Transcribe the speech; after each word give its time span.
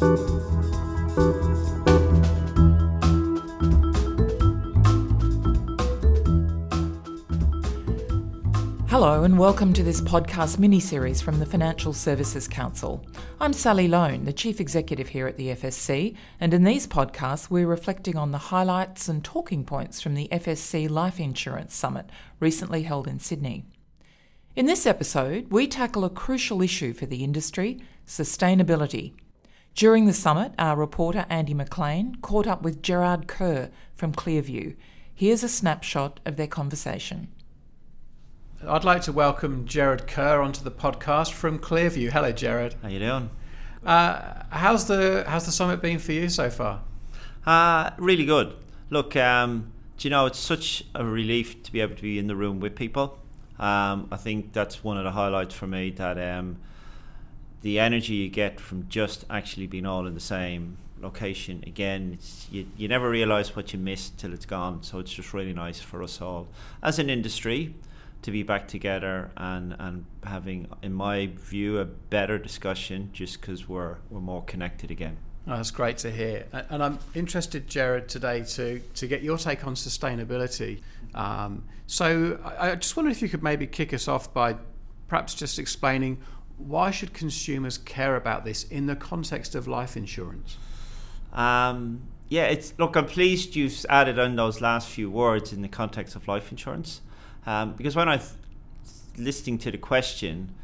Thank 0.00 0.27
Hello, 8.88 9.22
and 9.24 9.38
welcome 9.38 9.74
to 9.74 9.82
this 9.82 10.00
podcast 10.00 10.58
mini 10.58 10.80
series 10.80 11.20
from 11.20 11.38
the 11.38 11.44
Financial 11.44 11.92
Services 11.92 12.48
Council. 12.48 13.04
I'm 13.38 13.52
Sally 13.52 13.86
Loane, 13.86 14.24
the 14.24 14.32
Chief 14.32 14.60
Executive 14.60 15.08
here 15.08 15.26
at 15.26 15.36
the 15.36 15.48
FSC, 15.48 16.16
and 16.40 16.54
in 16.54 16.64
these 16.64 16.86
podcasts, 16.86 17.50
we're 17.50 17.66
reflecting 17.66 18.16
on 18.16 18.32
the 18.32 18.38
highlights 18.38 19.06
and 19.06 19.22
talking 19.22 19.62
points 19.62 20.00
from 20.00 20.14
the 20.14 20.26
FSC 20.32 20.88
Life 20.88 21.20
Insurance 21.20 21.76
Summit 21.76 22.08
recently 22.40 22.84
held 22.84 23.06
in 23.06 23.18
Sydney. 23.18 23.66
In 24.56 24.64
this 24.64 24.86
episode, 24.86 25.52
we 25.52 25.66
tackle 25.66 26.06
a 26.06 26.10
crucial 26.10 26.62
issue 26.62 26.94
for 26.94 27.04
the 27.04 27.22
industry 27.22 27.78
sustainability. 28.06 29.12
During 29.74 30.06
the 30.06 30.14
summit, 30.14 30.54
our 30.58 30.76
reporter 30.76 31.26
Andy 31.28 31.52
McLean 31.52 32.14
caught 32.22 32.46
up 32.46 32.62
with 32.62 32.80
Gerrard 32.80 33.28
Kerr 33.28 33.68
from 33.94 34.14
Clearview. 34.14 34.76
Here's 35.14 35.44
a 35.44 35.48
snapshot 35.50 36.20
of 36.24 36.38
their 36.38 36.46
conversation. 36.46 37.28
I'd 38.66 38.82
like 38.82 39.02
to 39.02 39.12
welcome 39.12 39.66
Gerrard 39.66 40.08
Kerr 40.08 40.40
onto 40.40 40.64
the 40.64 40.70
podcast 40.72 41.32
from 41.32 41.60
Clearview. 41.60 42.10
Hello, 42.10 42.32
Gerrard. 42.32 42.74
How 42.82 42.88
you 42.88 42.98
doing? 42.98 43.30
Uh, 43.86 44.42
how's 44.50 44.86
the 44.88 45.24
how's 45.28 45.46
the 45.46 45.52
summit 45.52 45.80
been 45.80 46.00
for 46.00 46.10
you 46.10 46.28
so 46.28 46.50
far? 46.50 46.82
Uh, 47.46 47.92
really 47.98 48.24
good. 48.24 48.56
Look, 48.90 49.14
um, 49.14 49.72
do 49.96 50.08
you 50.08 50.10
know 50.10 50.26
it's 50.26 50.40
such 50.40 50.82
a 50.96 51.04
relief 51.04 51.62
to 51.62 51.72
be 51.72 51.80
able 51.80 51.94
to 51.94 52.02
be 52.02 52.18
in 52.18 52.26
the 52.26 52.34
room 52.34 52.58
with 52.58 52.74
people. 52.74 53.20
Um, 53.60 54.08
I 54.10 54.16
think 54.16 54.52
that's 54.52 54.82
one 54.82 54.98
of 54.98 55.04
the 55.04 55.12
highlights 55.12 55.54
for 55.54 55.68
me 55.68 55.90
that 55.90 56.18
um, 56.18 56.58
the 57.62 57.78
energy 57.78 58.14
you 58.14 58.28
get 58.28 58.58
from 58.58 58.88
just 58.88 59.24
actually 59.30 59.68
being 59.68 59.86
all 59.86 60.04
in 60.04 60.14
the 60.14 60.20
same 60.20 60.78
location 61.00 61.62
again 61.64 62.18
you, 62.50 62.66
you 62.76 62.88
never 62.88 63.08
realize 63.08 63.54
what 63.54 63.72
you 63.72 63.78
missed 63.78 64.18
till 64.18 64.34
it's 64.34 64.46
gone 64.46 64.82
so 64.82 64.98
it's 64.98 65.12
just 65.12 65.32
really 65.32 65.52
nice 65.52 65.78
for 65.78 66.02
us 66.02 66.20
all 66.20 66.48
as 66.82 66.98
an 66.98 67.08
industry 67.08 67.72
to 68.22 68.30
be 68.30 68.42
back 68.42 68.68
together 68.68 69.30
and, 69.36 69.76
and 69.78 70.04
having, 70.24 70.68
in 70.82 70.92
my 70.92 71.30
view, 71.34 71.78
a 71.78 71.84
better 71.84 72.38
discussion 72.38 73.10
just 73.12 73.40
because 73.40 73.68
we're, 73.68 73.96
we're 74.10 74.20
more 74.20 74.42
connected 74.44 74.90
again. 74.90 75.18
Oh, 75.46 75.56
that's 75.56 75.70
great 75.70 75.98
to 75.98 76.10
hear. 76.10 76.46
And 76.52 76.82
I'm 76.82 76.98
interested, 77.14 77.68
Gerrard, 77.68 78.08
today 78.08 78.44
to, 78.44 78.80
to 78.80 79.06
get 79.06 79.22
your 79.22 79.38
take 79.38 79.66
on 79.66 79.74
sustainability. 79.74 80.82
Um, 81.14 81.64
so 81.86 82.38
I, 82.44 82.72
I 82.72 82.74
just 82.74 82.96
wonder 82.96 83.10
if 83.10 83.22
you 83.22 83.28
could 83.28 83.42
maybe 83.42 83.66
kick 83.66 83.94
us 83.94 84.08
off 84.08 84.34
by 84.34 84.56
perhaps 85.06 85.34
just 85.34 85.58
explaining 85.58 86.18
why 86.58 86.90
should 86.90 87.14
consumers 87.14 87.78
care 87.78 88.16
about 88.16 88.44
this 88.44 88.64
in 88.64 88.86
the 88.86 88.96
context 88.96 89.54
of 89.54 89.68
life 89.68 89.96
insurance? 89.96 90.58
Um, 91.32 92.02
yeah, 92.28 92.46
it's 92.46 92.74
look. 92.78 92.96
I'm 92.96 93.06
pleased 93.06 93.56
you've 93.56 93.86
added 93.88 94.18
on 94.18 94.36
those 94.36 94.60
last 94.60 94.88
few 94.88 95.10
words 95.10 95.52
in 95.52 95.62
the 95.62 95.68
context 95.68 96.14
of 96.14 96.28
life 96.28 96.50
insurance. 96.50 97.00
Um, 97.48 97.72
because 97.72 97.96
when 97.96 98.10
I 98.10 98.16
was 98.16 98.34
listening 99.16 99.56
to 99.60 99.70
the 99.70 99.78
question, 99.78 100.54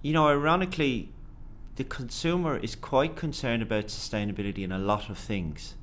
you 0.00 0.12
know, 0.12 0.28
ironically, 0.28 1.08
the 1.74 1.82
consumer 1.82 2.56
is 2.56 2.76
quite 2.76 3.16
concerned 3.16 3.62
about 3.64 3.86
sustainability 3.86 4.58
in 4.58 4.70
a 4.70 4.78
lot 4.78 5.10
of 5.10 5.18
things. 5.18 5.74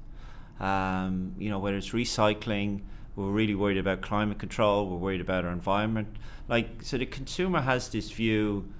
Um, 0.62 1.36
you 1.38 1.50
know, 1.50 1.60
whether 1.60 1.76
it's 1.76 1.90
recycling, 1.90 2.80
we're 3.18 3.30
really 3.30 3.56
worried 3.56 3.78
about 3.78 4.00
climate 4.00 4.40
control, 4.40 4.90
we're 4.90 4.96
worried 4.96 5.20
about 5.20 5.44
our 5.44 5.52
environment. 5.52 6.16
Like, 6.48 6.82
so 6.82 6.98
the 6.98 7.06
consumer 7.06 7.60
has 7.60 7.90
this 7.90 8.10
view 8.12 8.72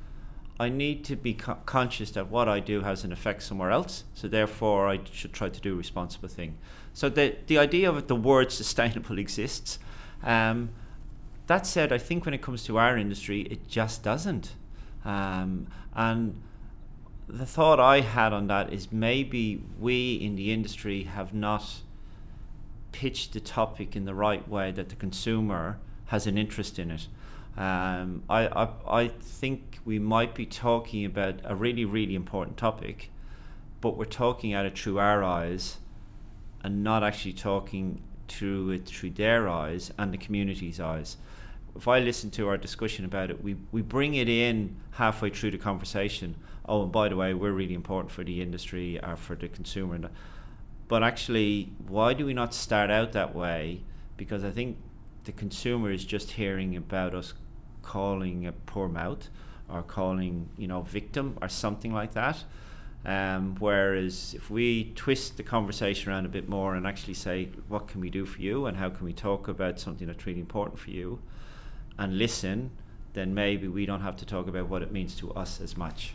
I 0.62 0.70
need 0.70 1.04
to 1.04 1.18
be 1.18 1.34
co- 1.34 1.60
conscious 1.66 2.12
that 2.12 2.30
what 2.30 2.48
I 2.48 2.62
do 2.62 2.82
has 2.82 3.04
an 3.04 3.12
effect 3.12 3.44
somewhere 3.44 3.72
else, 3.72 4.06
so 4.14 4.30
therefore 4.30 4.88
I 4.88 5.02
should 5.12 5.34
try 5.34 5.50
to 5.50 5.60
do 5.60 5.74
a 5.74 5.76
responsible 5.76 6.30
thing. 6.30 6.58
So 6.94 7.10
the, 7.10 7.36
the 7.48 7.58
idea 7.58 7.90
of 7.90 8.08
the 8.08 8.16
word 8.16 8.52
sustainable 8.54 9.20
exists. 9.20 9.80
Um, 10.24 10.70
that 11.48 11.66
said, 11.66 11.92
I 11.92 11.98
think 11.98 12.26
when 12.26 12.34
it 12.34 12.42
comes 12.42 12.64
to 12.66 12.78
our 12.78 12.98
industry, 12.98 13.42
it 13.42 13.68
just 13.68 14.04
doesn't. 14.04 14.54
Um, 15.06 15.68
and 15.96 16.42
the 17.28 17.46
thought 17.46 17.80
I 17.80 18.02
had 18.02 18.34
on 18.34 18.48
that 18.48 18.72
is 18.72 18.92
maybe 18.92 19.64
we 19.80 20.16
in 20.16 20.36
the 20.36 20.52
industry 20.52 21.04
have 21.04 21.34
not 21.34 21.82
pitched 22.92 23.34
the 23.34 23.40
topic 23.40 23.96
in 23.96 24.06
the 24.06 24.14
right 24.14 24.48
way 24.48 24.72
that 24.72 24.90
the 24.90 24.96
consumer 24.96 25.80
has 26.08 26.28
an 26.28 26.38
interest 26.38 26.80
in 26.80 26.92
it. 26.92 27.08
Um, 27.58 28.24
I, 28.30 28.48
I, 28.48 28.70
I 28.88 29.08
think 29.08 29.80
we 29.86 30.00
might 30.00 30.36
be 30.36 30.46
talking 30.46 31.06
about 31.06 31.36
a 31.44 31.56
really, 31.56 31.86
really 31.86 32.16
important 32.16 32.58
topic, 32.58 33.10
but 33.82 33.98
we're 33.98 34.06
talking 34.06 34.54
at 34.54 34.66
it 34.66 34.78
through 34.78 35.00
our 35.00 35.24
eyes 35.24 35.78
and 36.62 36.84
not 36.84 37.04
actually 37.04 37.34
talking 37.34 38.02
through 38.28 38.72
it 38.72 38.86
through 38.86 39.12
their 39.12 39.48
eyes 39.48 39.92
and 39.98 40.14
the 40.14 40.18
community's 40.18 40.80
eyes 40.80 41.18
if 41.78 41.88
I 41.88 42.00
listen 42.00 42.32
to 42.32 42.50
our 42.50 42.58
discussion 42.58 43.06
about 43.06 43.30
it, 43.30 43.44
we, 43.44 43.56
we 43.72 43.82
bring 43.82 44.16
it 44.16 44.28
in 44.28 44.76
halfway 44.92 45.30
through 45.30 45.52
the 45.52 45.58
conversation. 45.58 46.36
Oh, 46.66 46.84
and 46.84 46.92
by 46.92 47.08
the 47.08 47.16
way, 47.16 47.34
we're 47.34 47.52
really 47.52 47.76
important 47.76 48.12
for 48.12 48.24
the 48.24 48.42
industry 48.42 49.00
or 49.02 49.16
for 49.16 49.36
the 49.36 49.48
consumer. 49.48 50.10
But 50.88 51.04
actually, 51.04 51.72
why 51.88 52.14
do 52.14 52.26
we 52.26 52.34
not 52.34 52.54
start 52.54 52.90
out 52.90 53.14
that 53.14 53.36
way? 53.36 53.84
Because 54.18 54.44
I 54.44 54.52
think 54.52 54.78
the 55.26 55.32
consumer 55.32 55.92
is 55.92 56.04
just 56.04 56.32
hearing 56.32 56.76
about 56.76 57.14
us 57.14 57.34
calling 57.84 58.48
a 58.48 58.52
poor 58.52 58.88
mouth 58.88 59.30
or 59.70 59.84
calling, 59.84 60.50
you 60.58 60.68
know, 60.68 60.82
victim 60.82 61.38
or 61.42 61.50
something 61.50 61.94
like 61.94 62.14
that. 62.14 62.44
Um, 63.06 63.56
whereas 63.60 64.34
if 64.34 64.50
we 64.50 64.92
twist 64.96 65.38
the 65.38 65.44
conversation 65.44 66.12
around 66.12 66.26
a 66.26 66.30
bit 66.30 66.50
more 66.50 66.76
and 66.76 66.88
actually 66.88 67.14
say, 67.14 67.50
what 67.68 67.88
can 67.88 68.02
we 68.02 68.10
do 68.10 68.26
for 68.26 68.42
you 68.42 68.66
and 68.66 68.76
how 68.76 68.90
can 68.90 69.06
we 69.06 69.14
talk 69.14 69.48
about 69.48 69.80
something 69.80 70.08
that's 70.08 70.26
really 70.26 70.40
important 70.40 70.80
for 70.80 70.90
you, 70.90 71.20
and 71.98 72.18
listen, 72.18 72.72
then 73.14 73.34
maybe 73.34 73.68
we 73.68 73.86
don't 73.86 74.02
have 74.02 74.16
to 74.18 74.26
talk 74.26 74.48
about 74.48 74.70
what 74.70 74.82
it 74.82 74.92
means 74.92 75.16
to 75.16 75.32
us 75.34 75.60
as 75.62 75.76
much. 75.76 76.14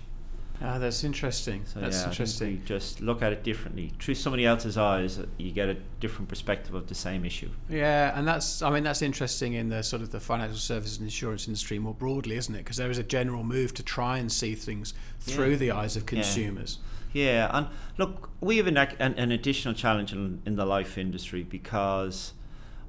Ah, 0.65 0.78
that's 0.78 1.03
interesting. 1.03 1.62
So 1.65 1.81
that's 1.81 2.03
yeah, 2.03 2.09
interesting. 2.09 2.62
just 2.65 3.00
look 3.00 3.20
at 3.20 3.32
it 3.32 3.43
differently 3.43 3.93
through 3.98 4.15
somebody 4.15 4.47
else's 4.47 4.78
eyes. 4.78 5.19
You 5.37 5.50
get 5.50 5.69
a 5.69 5.75
different 5.98 6.28
perspective 6.28 6.75
of 6.75 6.87
the 6.87 6.94
same 6.94 7.25
issue. 7.25 7.50
Yeah, 7.69 8.16
and 8.16 8.28
that's 8.28 8.62
I 8.62 8.70
mean 8.70 8.84
that's 8.84 9.03
interesting 9.03 9.54
in 9.54 9.70
the 9.70 9.82
sort 9.82 10.03
of 10.03 10.12
the 10.12 10.20
financial 10.20 10.59
services 10.59 10.98
and 10.98 11.06
insurance 11.06 11.48
industry 11.48 11.78
more 11.78 11.94
broadly, 11.94 12.37
isn't 12.37 12.54
it? 12.54 12.59
Because 12.59 12.76
there 12.76 12.91
is 12.91 12.99
a 12.99 13.03
general 13.03 13.43
move 13.43 13.75
to 13.75 13.82
try 13.82 14.19
and 14.19 14.31
see 14.31 14.54
things 14.54 14.94
through 15.19 15.50
yeah. 15.50 15.56
the 15.56 15.70
eyes 15.72 15.97
of 15.97 16.06
consumers. 16.06 16.78
Yeah. 17.12 17.25
yeah. 17.25 17.59
and 17.59 17.69
look, 17.99 18.31
we 18.41 18.59
have 18.59 18.69
an, 18.69 18.76
an, 18.76 19.14
an 19.14 19.32
additional 19.32 19.75
challenge 19.75 20.12
in, 20.12 20.43
in 20.47 20.54
the 20.54 20.64
life 20.64 20.97
industry 20.97 21.43
because 21.43 22.34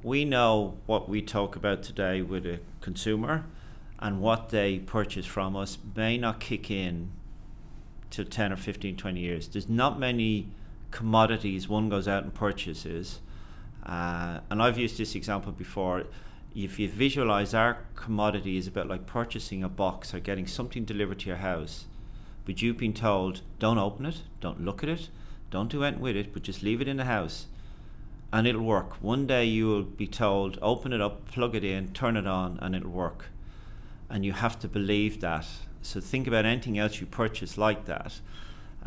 we 0.04 0.26
know 0.26 0.76
what 0.86 1.08
we 1.08 1.22
talk 1.22 1.56
about 1.56 1.82
today 1.82 2.22
with 2.22 2.46
a 2.46 2.60
consumer 2.82 3.46
and 4.00 4.20
what 4.20 4.50
they 4.50 4.80
purchase 4.80 5.26
from 5.26 5.56
us 5.56 5.78
may 5.96 6.18
not 6.18 6.42
kick 6.42 6.70
in 6.70 7.10
to 8.10 8.26
10 8.26 8.52
or 8.52 8.58
15, 8.58 8.98
20 8.98 9.20
years. 9.20 9.48
There's 9.48 9.70
not 9.70 9.98
many 9.98 10.50
commodities 10.92 11.70
one 11.70 11.90
goes 11.90 12.08
out 12.08 12.24
and 12.24 12.34
purchases. 12.34 13.20
Uh, 13.86 14.42
and 14.50 14.62
I've 14.62 14.78
used 14.78 14.98
this 14.98 15.16
example 15.16 15.54
before. 15.54 16.04
If 16.54 16.80
you 16.80 16.90
visualize 16.90 17.54
our 17.54 17.80
commodity 17.96 18.58
is 18.58 18.68
about 18.68 18.88
like 18.88 19.08
purchasing 19.08 19.64
a 19.64 19.70
box 19.70 20.14
or 20.14 20.20
getting 20.20 20.46
something 20.46 20.84
delivered 20.84 21.20
to 21.20 21.28
your 21.28 21.38
house, 21.38 21.86
but 22.46 22.62
you've 22.62 22.78
been 22.78 22.94
told, 22.94 23.42
don't 23.58 23.78
open 23.78 24.06
it, 24.06 24.22
don't 24.42 24.64
look 24.64 24.84
at 24.84 24.90
it, 24.90 25.08
don't 25.50 25.72
do 25.72 25.84
anything 25.84 26.02
with 26.04 26.16
it, 26.18 26.34
but 26.34 26.44
just 26.44 26.62
leave 26.62 26.82
it 26.82 26.88
in 26.88 26.98
the 26.98 27.06
house 27.06 27.48
and 28.34 28.48
it'll 28.48 28.64
work. 28.64 28.96
One 29.00 29.28
day 29.28 29.46
you 29.46 29.68
will 29.68 29.84
be 29.84 30.08
told, 30.08 30.58
open 30.60 30.92
it 30.92 31.00
up, 31.00 31.28
plug 31.28 31.56
it 31.56 31.64
in, 31.64 31.90
turn 31.90 32.18
it 32.18 32.26
on, 32.26 32.58
and 32.64 32.76
it'll 32.76 32.90
work. 32.90 33.28
And 34.10 34.26
you 34.26 34.34
have 34.34 34.58
to 34.62 34.68
believe 34.68 35.22
that. 35.22 35.46
So 35.84 36.02
think 36.02 36.26
about 36.26 36.44
anything 36.44 36.80
else 36.80 37.00
you 37.00 37.06
purchase 37.06 37.60
like 37.60 37.86
that. 37.86 38.20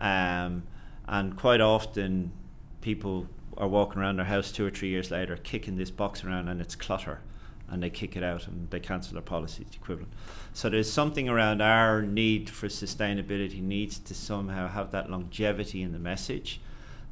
Um, 0.00 0.64
and 1.06 1.36
quite 1.36 1.60
often, 1.60 2.32
people 2.80 3.28
are 3.56 3.68
walking 3.68 4.02
around 4.02 4.16
their 4.16 4.26
house 4.26 4.50
two 4.50 4.66
or 4.66 4.70
three 4.70 4.88
years 4.88 5.12
later, 5.12 5.36
kicking 5.36 5.76
this 5.76 5.92
box 5.92 6.24
around, 6.24 6.48
and 6.48 6.60
it's 6.60 6.74
clutter. 6.74 7.20
And 7.68 7.80
they 7.80 7.90
kick 7.90 8.16
it 8.16 8.24
out 8.24 8.48
and 8.48 8.68
they 8.70 8.80
cancel 8.80 9.12
their 9.12 9.22
policy 9.22 9.64
equivalent. 9.72 10.12
So 10.54 10.68
there's 10.68 10.92
something 10.92 11.28
around 11.28 11.62
our 11.62 12.02
need 12.02 12.50
for 12.50 12.66
sustainability 12.66 13.62
needs 13.62 14.00
to 14.00 14.14
somehow 14.14 14.66
have 14.66 14.90
that 14.90 15.08
longevity 15.08 15.82
in 15.82 15.92
the 15.92 16.00
message 16.00 16.60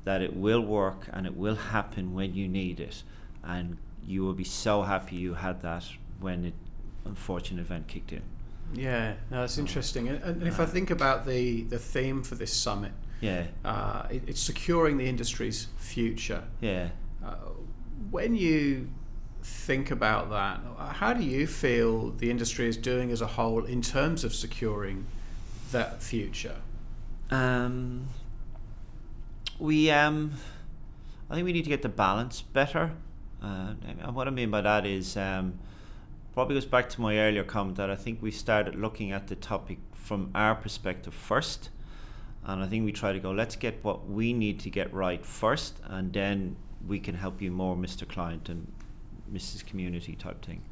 that 0.05 0.23
it 0.23 0.37
will 0.37 0.61
work 0.61 1.09
and 1.13 1.27
it 1.27 1.37
will 1.37 1.57
happen 1.57 2.15
when 2.15 2.35
you 2.35 2.47
need 2.49 2.81
it. 2.81 3.03
And 3.43 3.79
you 4.07 4.23
will 4.23 4.35
be 4.35 4.45
so 4.45 4.83
happy 4.83 5.17
you 5.17 5.35
had 5.35 5.63
that 5.63 5.85
when 6.21 6.45
it 6.45 6.55
unfortunate 7.05 7.61
event 7.61 7.89
kicked 7.89 8.13
in. 8.13 8.23
Yeah, 8.75 9.15
no, 9.31 9.41
that's 9.41 9.59
interesting. 9.59 10.09
And, 10.09 10.23
and 10.23 10.43
if 10.47 10.59
I 10.59 10.67
think 10.67 10.91
about 10.91 11.27
the, 11.27 11.63
the 11.63 11.79
theme 11.79 12.23
for 12.23 12.35
this 12.35 12.53
summit, 12.53 12.93
yeah, 13.21 13.45
uh, 13.65 14.07
it, 14.11 14.23
it's 14.27 14.41
securing 14.41 14.97
the 14.97 15.07
industry's 15.07 15.69
future. 15.79 16.45
Yeah. 16.61 16.89
Uh, 17.25 17.37
when 18.11 18.35
you 18.35 18.89
think 19.43 19.91
about 19.91 20.31
that, 20.31 20.61
how 20.95 21.13
do 21.13 21.23
you 21.23 21.47
feel 21.47 22.11
the 22.11 22.31
industry 22.31 22.67
is 22.67 22.77
doing 22.77 23.11
as 23.11 23.21
a 23.21 23.27
whole 23.27 23.65
in 23.65 23.83
terms 23.83 24.25
of 24.25 24.35
securing 24.35 25.07
that 25.73 26.03
future? 26.03 26.57
Um, 27.31 28.09
we, 29.59 29.91
um, 29.91 30.33
I 31.31 31.35
think 31.35 31.45
we 31.45 31.53
need 31.53 31.65
to 31.65 31.71
get 31.71 31.83
the 31.83 31.89
balance 31.89 32.43
better. 32.43 32.93
Uh, 33.43 33.75
and 33.87 34.15
what 34.15 34.27
I 34.27 34.31
mean 34.31 34.51
by 34.51 34.61
that 34.63 34.87
is 34.87 35.17
um, 35.17 35.59
probably 36.33 36.55
goes 36.55 36.65
back 36.65 36.89
to 36.91 37.01
my 37.01 37.19
earlier 37.19 37.45
comment 37.45 37.77
that 37.77 37.91
I 37.91 37.97
think 37.97 38.23
we 38.23 38.31
started 38.31 38.75
looking 38.75 39.13
at 39.13 39.29
the 39.29 39.37
topic 39.37 39.79
from 39.93 40.31
our 40.35 40.55
perspective 40.55 41.15
first. 41.15 41.71
And 42.45 42.63
I 42.63 42.67
think 42.67 42.85
we 42.85 42.93
try 42.93 43.13
to 43.13 43.19
go, 43.21 43.31
let's 43.31 43.57
get 43.57 43.83
what 43.83 44.09
we 44.09 44.33
need 44.33 44.61
to 44.61 44.71
get 44.71 44.93
right 44.93 45.25
first, 45.25 45.81
and 45.85 46.13
then 46.13 46.57
we 46.87 46.99
can 46.99 47.15
help 47.15 47.41
you 47.41 47.51
more, 47.51 47.75
Mr. 47.75 48.07
Client 48.07 48.51
and 48.51 48.71
Mrs. 49.33 49.65
Community 49.65 50.15
type 50.15 50.45
thing. 50.45 50.63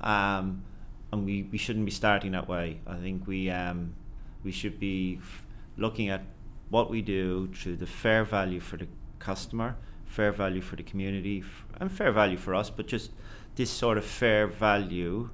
Um, 0.00 0.64
and 1.12 1.24
we, 1.24 1.44
we 1.44 1.58
shouldn't 1.58 1.84
be 1.84 1.92
starting 1.92 2.32
that 2.32 2.48
way. 2.48 2.80
I 2.86 2.96
think 2.96 3.28
we 3.28 3.48
um, 3.48 3.94
we 4.42 4.50
should 4.50 4.80
be 4.80 5.20
f- 5.22 5.44
looking 5.76 6.08
at 6.08 6.22
what 6.74 6.90
we 6.90 7.00
do 7.00 7.46
to 7.62 7.76
the 7.76 7.86
fair 7.86 8.24
value 8.24 8.58
for 8.58 8.76
the 8.76 8.88
customer, 9.20 9.76
fair 10.06 10.32
value 10.32 10.60
for 10.60 10.74
the 10.74 10.82
community, 10.82 11.38
f- 11.38 11.64
and 11.78 11.88
fair 11.88 12.10
value 12.10 12.36
for 12.36 12.52
us, 12.52 12.68
but 12.68 12.88
just 12.88 13.12
this 13.54 13.70
sort 13.70 13.96
of 13.96 14.04
fair 14.04 14.48
value 14.48 15.30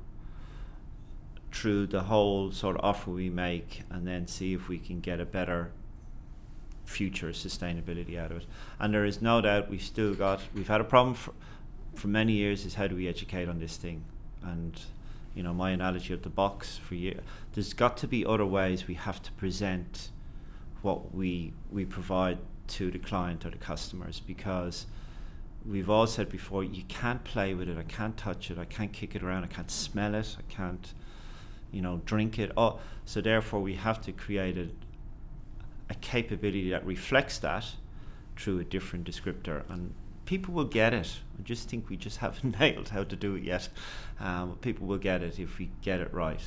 through 1.50 1.86
the 1.86 2.02
whole 2.02 2.52
sort 2.52 2.76
of 2.76 2.84
offer 2.84 3.10
we 3.10 3.30
make 3.30 3.84
and 3.88 4.06
then 4.06 4.26
see 4.26 4.52
if 4.52 4.68
we 4.68 4.78
can 4.78 5.00
get 5.00 5.18
a 5.18 5.24
better 5.24 5.72
future 6.84 7.30
sustainability 7.30 8.18
out 8.18 8.30
of 8.30 8.36
it. 8.36 8.46
And 8.78 8.92
there 8.92 9.06
is 9.06 9.22
no 9.22 9.40
doubt 9.40 9.70
we've 9.70 9.80
still 9.80 10.12
got, 10.12 10.42
we've 10.54 10.68
had 10.68 10.82
a 10.82 10.84
problem 10.84 11.14
for, 11.14 11.32
for 11.94 12.08
many 12.08 12.34
years 12.34 12.66
is 12.66 12.74
how 12.74 12.86
do 12.86 12.94
we 12.94 13.08
educate 13.08 13.48
on 13.48 13.60
this 13.60 13.78
thing? 13.78 14.04
And, 14.42 14.78
you 15.34 15.42
know, 15.42 15.54
my 15.54 15.70
analogy 15.70 16.12
of 16.12 16.20
the 16.20 16.28
box 16.28 16.76
for 16.76 16.96
you, 16.96 17.18
there's 17.54 17.72
got 17.72 17.96
to 17.96 18.06
be 18.06 18.26
other 18.26 18.44
ways 18.44 18.86
we 18.86 18.94
have 18.94 19.22
to 19.22 19.32
present 19.32 20.10
what 20.82 21.14
we, 21.14 21.52
we 21.70 21.84
provide 21.84 22.38
to 22.68 22.90
the 22.90 22.98
client 22.98 23.44
or 23.44 23.50
the 23.50 23.58
customers 23.58 24.20
because 24.20 24.86
we've 25.66 25.90
all 25.90 26.06
said 26.06 26.28
before 26.28 26.64
you 26.64 26.82
can't 26.84 27.22
play 27.24 27.54
with 27.54 27.68
it. 27.68 27.76
I 27.76 27.82
can't 27.82 28.16
touch 28.16 28.50
it. 28.50 28.58
I 28.58 28.64
can't 28.64 28.92
kick 28.92 29.14
it 29.14 29.22
around. 29.22 29.44
I 29.44 29.48
can't 29.48 29.70
smell 29.70 30.14
it. 30.14 30.36
I 30.38 30.52
can't 30.52 30.92
you 31.72 31.82
know 31.82 32.00
drink 32.04 32.38
it. 32.38 32.52
Oh, 32.56 32.80
so 33.04 33.20
therefore 33.20 33.60
we 33.60 33.74
have 33.74 34.00
to 34.02 34.12
create 34.12 34.56
a, 34.56 34.68
a 35.88 35.94
capability 35.94 36.70
that 36.70 36.84
reflects 36.84 37.38
that 37.38 37.66
through 38.36 38.60
a 38.60 38.64
different 38.64 39.08
descriptor. 39.08 39.68
And 39.68 39.94
people 40.24 40.54
will 40.54 40.64
get 40.64 40.94
it. 40.94 41.18
I 41.38 41.42
just 41.42 41.68
think 41.68 41.88
we 41.88 41.96
just 41.96 42.18
haven't 42.24 42.58
nailed 42.58 42.90
how 42.90 43.04
to 43.04 43.16
do 43.16 43.34
it 43.34 43.42
yet. 43.42 43.68
Um, 44.18 44.56
people 44.60 44.86
will 44.86 44.98
get 44.98 45.22
it 45.22 45.38
if 45.38 45.58
we 45.58 45.70
get 45.82 46.00
it 46.00 46.12
right. 46.12 46.40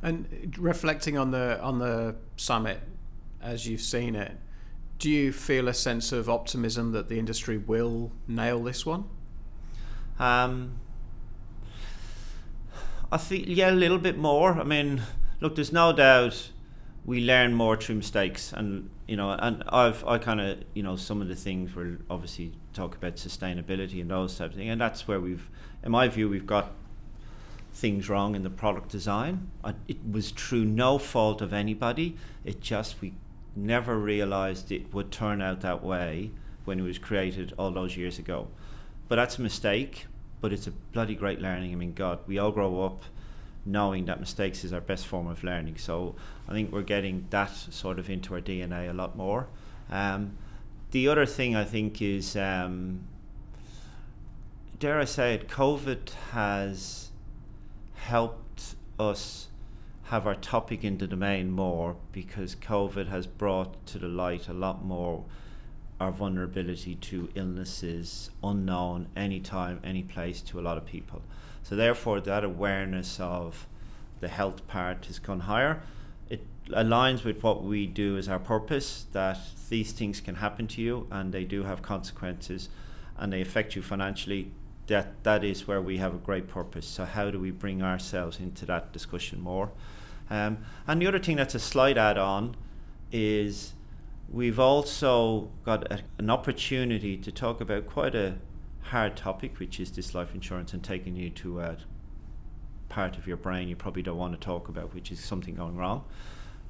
And 0.00 0.56
reflecting 0.58 1.18
on 1.18 1.32
the 1.32 1.60
on 1.60 1.80
the 1.80 2.14
summit 2.36 2.80
as 3.42 3.66
you've 3.66 3.80
seen 3.80 4.14
it 4.14 4.36
do 4.98 5.08
you 5.08 5.32
feel 5.32 5.68
a 5.68 5.74
sense 5.74 6.12
of 6.12 6.28
optimism 6.28 6.92
that 6.92 7.08
the 7.08 7.18
industry 7.18 7.56
will 7.56 8.10
nail 8.26 8.62
this 8.62 8.84
one? 8.84 9.04
Um, 10.18 10.80
I 13.12 13.18
feel 13.18 13.48
yeah, 13.48 13.70
a 13.70 13.72
little 13.72 13.98
bit 13.98 14.18
more. 14.18 14.54
I 14.54 14.64
mean, 14.64 15.02
look, 15.40 15.54
there's 15.54 15.72
no 15.72 15.92
doubt 15.92 16.50
we 17.04 17.24
learn 17.24 17.54
more 17.54 17.76
through 17.76 17.94
mistakes, 17.94 18.52
and 18.52 18.90
you 19.06 19.16
know, 19.16 19.30
and 19.30 19.62
I've 19.68 20.04
I 20.04 20.18
kind 20.18 20.40
of 20.40 20.64
you 20.74 20.82
know 20.82 20.96
some 20.96 21.22
of 21.22 21.28
the 21.28 21.36
things 21.36 21.74
we're 21.76 21.98
obviously 22.10 22.52
talk 22.74 22.96
about 22.96 23.16
sustainability 23.16 24.00
and 24.00 24.10
those 24.10 24.36
types 24.36 24.54
of 24.54 24.58
things, 24.58 24.72
and 24.72 24.80
that's 24.80 25.06
where 25.06 25.20
we've, 25.20 25.48
in 25.84 25.92
my 25.92 26.08
view, 26.08 26.28
we've 26.28 26.46
got 26.46 26.72
things 27.72 28.08
wrong 28.08 28.34
in 28.34 28.42
the 28.42 28.50
product 28.50 28.88
design. 28.88 29.48
it 29.86 29.98
was 30.10 30.32
through 30.32 30.64
no 30.64 30.98
fault 30.98 31.40
of 31.40 31.52
anybody. 31.52 32.16
It 32.44 32.60
just 32.60 33.00
we 33.00 33.14
never 33.58 33.98
realized 33.98 34.70
it 34.70 34.92
would 34.94 35.10
turn 35.10 35.42
out 35.42 35.60
that 35.62 35.82
way 35.82 36.30
when 36.64 36.78
it 36.78 36.82
was 36.82 36.98
created 36.98 37.52
all 37.58 37.70
those 37.70 37.96
years 37.96 38.18
ago. 38.18 38.48
But 39.08 39.16
that's 39.16 39.38
a 39.38 39.42
mistake, 39.42 40.06
but 40.40 40.52
it's 40.52 40.66
a 40.66 40.70
bloody 40.70 41.14
great 41.14 41.40
learning. 41.40 41.72
I 41.72 41.74
mean, 41.76 41.94
God, 41.94 42.20
we 42.26 42.38
all 42.38 42.52
grow 42.52 42.84
up 42.84 43.04
knowing 43.64 44.06
that 44.06 44.20
mistakes 44.20 44.64
is 44.64 44.72
our 44.72 44.80
best 44.80 45.06
form 45.06 45.26
of 45.26 45.44
learning. 45.44 45.76
So 45.76 46.14
I 46.48 46.52
think 46.52 46.72
we're 46.72 46.82
getting 46.82 47.26
that 47.30 47.50
sort 47.54 47.98
of 47.98 48.08
into 48.08 48.34
our 48.34 48.40
DNA 48.40 48.90
a 48.90 48.92
lot 48.92 49.16
more. 49.16 49.48
Um, 49.90 50.36
the 50.90 51.08
other 51.08 51.26
thing 51.26 51.54
I 51.54 51.64
think 51.64 52.00
is, 52.00 52.36
um, 52.36 53.00
dare 54.78 54.98
I 54.98 55.04
say 55.04 55.34
it, 55.34 55.48
COVID 55.48 56.10
has 56.32 57.10
helped 57.94 58.74
us 58.98 59.47
have 60.08 60.26
our 60.26 60.34
topic 60.34 60.84
in 60.84 60.96
the 60.96 61.06
domain 61.06 61.50
more 61.50 61.94
because 62.12 62.54
COVID 62.56 63.08
has 63.08 63.26
brought 63.26 63.84
to 63.86 63.98
the 63.98 64.08
light 64.08 64.48
a 64.48 64.54
lot 64.54 64.82
more 64.82 65.24
our 66.00 66.10
vulnerability 66.10 66.94
to 66.94 67.28
illnesses 67.34 68.30
unknown 68.42 69.08
anytime, 69.14 69.80
any 69.84 70.02
place 70.02 70.40
to 70.40 70.58
a 70.58 70.62
lot 70.62 70.78
of 70.78 70.86
people. 70.86 71.20
So 71.62 71.76
therefore 71.76 72.20
that 72.20 72.42
awareness 72.42 73.20
of 73.20 73.66
the 74.20 74.28
health 74.28 74.66
part 74.66 75.04
has 75.06 75.18
gone 75.18 75.40
higher. 75.40 75.82
It 76.30 76.46
aligns 76.68 77.22
with 77.22 77.42
what 77.42 77.62
we 77.62 77.86
do 77.86 78.16
as 78.16 78.28
our 78.28 78.38
purpose 78.38 79.06
that 79.12 79.38
these 79.68 79.92
things 79.92 80.22
can 80.22 80.36
happen 80.36 80.66
to 80.68 80.80
you 80.80 81.06
and 81.10 81.32
they 81.32 81.44
do 81.44 81.64
have 81.64 81.82
consequences 81.82 82.70
and 83.18 83.30
they 83.30 83.42
affect 83.42 83.76
you 83.76 83.82
financially. 83.82 84.52
That 84.86 85.22
that 85.24 85.44
is 85.44 85.68
where 85.68 85.82
we 85.82 85.98
have 85.98 86.14
a 86.14 86.18
great 86.18 86.48
purpose. 86.48 86.86
So 86.86 87.04
how 87.04 87.30
do 87.30 87.38
we 87.38 87.50
bring 87.50 87.82
ourselves 87.82 88.40
into 88.40 88.64
that 88.66 88.90
discussion 88.94 89.38
more? 89.38 89.70
Um, 90.30 90.58
and 90.86 91.00
the 91.00 91.06
other 91.06 91.18
thing 91.18 91.36
that's 91.36 91.54
a 91.54 91.60
slight 91.60 91.96
add 91.96 92.18
on 92.18 92.56
is 93.10 93.74
we've 94.30 94.58
also 94.58 95.50
got 95.64 95.90
a, 95.90 96.00
an 96.18 96.30
opportunity 96.30 97.16
to 97.16 97.32
talk 97.32 97.60
about 97.60 97.86
quite 97.86 98.14
a 98.14 98.36
hard 98.82 99.16
topic, 99.16 99.58
which 99.58 99.80
is 99.80 99.90
this 99.92 100.14
life 100.14 100.34
insurance 100.34 100.72
and 100.72 100.82
taking 100.82 101.16
you 101.16 101.30
to 101.30 101.60
a 101.60 101.76
part 102.88 103.16
of 103.18 103.26
your 103.26 103.36
brain 103.36 103.68
you 103.68 103.76
probably 103.76 104.02
don't 104.02 104.16
want 104.16 104.32
to 104.32 104.40
talk 104.40 104.68
about, 104.68 104.94
which 104.94 105.10
is 105.10 105.20
something 105.20 105.54
going 105.54 105.76
wrong. 105.76 106.04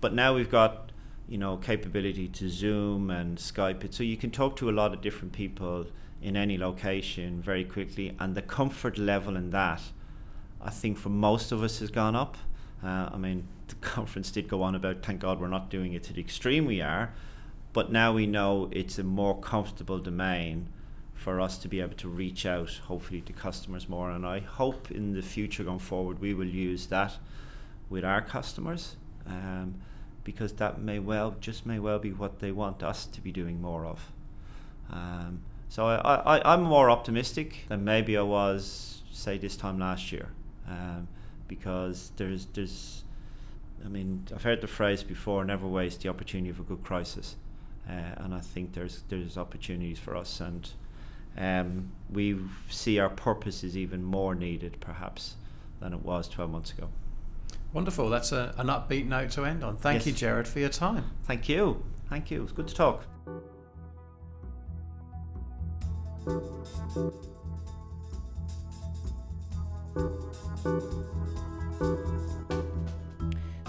But 0.00 0.14
now 0.14 0.34
we've 0.34 0.50
got 0.50 0.92
you 1.28 1.38
know 1.38 1.56
capability 1.56 2.28
to 2.28 2.48
Zoom 2.48 3.10
and 3.10 3.38
Skype 3.38 3.84
it, 3.84 3.94
so 3.94 4.02
you 4.02 4.16
can 4.16 4.30
talk 4.30 4.56
to 4.56 4.70
a 4.70 4.72
lot 4.72 4.92
of 4.94 5.00
different 5.00 5.32
people 5.32 5.86
in 6.20 6.36
any 6.36 6.58
location 6.58 7.40
very 7.40 7.64
quickly, 7.64 8.16
and 8.18 8.34
the 8.34 8.42
comfort 8.42 8.98
level 8.98 9.36
in 9.36 9.50
that, 9.50 9.80
I 10.60 10.70
think, 10.70 10.98
for 10.98 11.10
most 11.10 11.52
of 11.52 11.62
us 11.62 11.78
has 11.78 11.90
gone 11.90 12.16
up. 12.16 12.36
Uh, 12.82 13.10
I 13.12 13.16
mean, 13.16 13.46
the 13.68 13.74
conference 13.80 14.30
did 14.30 14.48
go 14.48 14.62
on 14.62 14.74
about, 14.74 15.02
thank 15.02 15.20
God 15.20 15.40
we're 15.40 15.48
not 15.48 15.70
doing 15.70 15.92
it 15.92 16.02
to 16.04 16.12
the 16.12 16.20
extreme 16.20 16.66
we 16.66 16.80
are, 16.80 17.12
but 17.72 17.92
now 17.92 18.12
we 18.12 18.26
know 18.26 18.68
it's 18.72 18.98
a 18.98 19.04
more 19.04 19.38
comfortable 19.38 19.98
domain 19.98 20.68
for 21.14 21.40
us 21.40 21.58
to 21.58 21.68
be 21.68 21.80
able 21.80 21.96
to 21.96 22.08
reach 22.08 22.46
out, 22.46 22.80
hopefully, 22.86 23.20
to 23.22 23.32
customers 23.32 23.88
more. 23.88 24.10
And 24.10 24.24
I 24.24 24.38
hope 24.38 24.90
in 24.90 25.14
the 25.14 25.22
future 25.22 25.64
going 25.64 25.80
forward, 25.80 26.20
we 26.20 26.32
will 26.32 26.46
use 26.46 26.86
that 26.86 27.16
with 27.90 28.04
our 28.04 28.20
customers. 28.20 28.96
Um, 29.26 29.74
because 30.28 30.52
that 30.52 30.78
may 30.78 30.98
well, 30.98 31.36
just 31.40 31.64
may 31.64 31.78
well 31.78 31.98
be 31.98 32.12
what 32.12 32.38
they 32.40 32.52
want 32.52 32.82
us 32.82 33.06
to 33.06 33.18
be 33.22 33.32
doing 33.32 33.62
more 33.62 33.86
of. 33.86 34.12
Um, 34.92 35.40
so 35.70 35.86
I, 35.86 36.36
I, 36.36 36.52
I'm 36.52 36.64
more 36.64 36.90
optimistic 36.90 37.64
than 37.68 37.82
maybe 37.82 38.14
I 38.14 38.20
was, 38.20 39.00
say, 39.10 39.38
this 39.38 39.56
time 39.56 39.78
last 39.78 40.12
year. 40.12 40.28
Um, 40.68 41.08
because 41.48 42.12
there's 42.16 42.46
there's 42.46 43.04
I 43.84 43.88
mean 43.88 44.26
I've 44.34 44.42
heard 44.42 44.60
the 44.60 44.68
phrase 44.68 45.02
before 45.02 45.44
never 45.44 45.66
waste 45.66 46.02
the 46.02 46.08
opportunity 46.08 46.50
of 46.50 46.60
a 46.60 46.62
good 46.62 46.84
crisis. 46.84 47.36
Uh, 47.88 48.14
and 48.18 48.34
I 48.34 48.40
think 48.40 48.74
there's 48.74 49.02
there's 49.08 49.38
opportunities 49.38 49.98
for 49.98 50.14
us. 50.14 50.40
And 50.40 50.70
um, 51.36 51.90
we 52.10 52.38
see 52.68 52.98
our 52.98 53.08
purpose 53.08 53.64
is 53.64 53.76
even 53.76 54.04
more 54.04 54.34
needed 54.34 54.76
perhaps 54.80 55.36
than 55.80 55.92
it 55.92 56.04
was 56.04 56.28
12 56.28 56.50
months 56.50 56.72
ago. 56.72 56.88
Wonderful. 57.72 58.08
That's 58.08 58.32
a, 58.32 58.54
an 58.58 58.66
upbeat 58.66 59.06
note 59.06 59.30
to 59.32 59.44
end 59.44 59.62
on. 59.62 59.76
Thank 59.76 60.00
yes. 60.00 60.06
you 60.06 60.12
Gerrard, 60.12 60.48
for 60.48 60.58
your 60.58 60.68
time. 60.68 61.04
Thank 61.24 61.48
you. 61.48 61.84
Thank 62.08 62.30
you. 62.30 62.42
It's 62.42 62.52
good 62.52 62.68
to 62.68 62.74
talk 62.74 63.04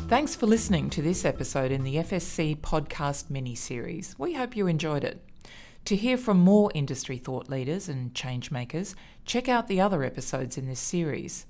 Thanks 0.10 0.36
for 0.36 0.48
listening 0.48 0.90
to 0.90 1.02
this 1.04 1.24
episode 1.24 1.72
in 1.72 1.84
the 1.84 1.98
FSC 1.98 2.58
podcast 2.58 3.30
mini 3.30 3.54
series. 3.54 4.16
We 4.18 4.34
hope 4.34 4.56
you 4.56 4.66
enjoyed 4.66 5.04
it. 5.04 5.24
To 5.86 5.96
hear 5.96 6.18
from 6.18 6.40
more 6.40 6.72
industry 6.74 7.18
thought 7.18 7.50
leaders 7.50 7.88
and 7.88 8.14
change 8.14 8.52
makers, 8.52 8.96
check 9.26 9.48
out 9.48 9.68
the 9.68 9.80
other 9.80 10.04
episodes 10.04 10.58
in 10.58 10.68
this 10.68 10.80
series. 10.80 11.46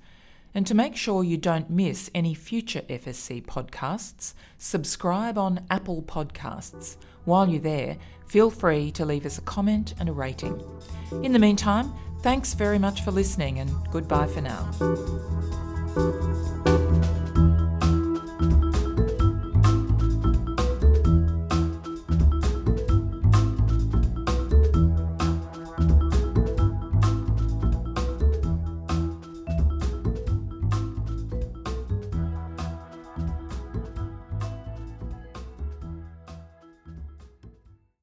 And 0.54 0.66
to 0.66 0.74
make 0.74 0.96
sure 0.96 1.22
you 1.22 1.36
don't 1.36 1.70
miss 1.70 2.10
any 2.14 2.34
future 2.34 2.82
FSC 2.82 3.44
podcasts, 3.44 4.34
subscribe 4.58 5.38
on 5.38 5.64
Apple 5.70 6.02
Podcasts. 6.02 6.96
While 7.24 7.48
you're 7.48 7.60
there, 7.60 7.96
feel 8.26 8.50
free 8.50 8.90
to 8.92 9.04
leave 9.04 9.26
us 9.26 9.38
a 9.38 9.42
comment 9.42 9.94
and 10.00 10.08
a 10.08 10.12
rating. 10.12 10.60
In 11.22 11.32
the 11.32 11.38
meantime, 11.38 11.92
thanks 12.22 12.54
very 12.54 12.78
much 12.78 13.02
for 13.02 13.12
listening 13.12 13.60
and 13.60 13.70
goodbye 13.90 14.26
for 14.26 14.40
now. 14.40 14.70